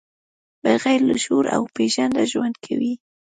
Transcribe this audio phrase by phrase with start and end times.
[0.63, 2.93] بغیر له شعور او پېژانده ژوند کوي.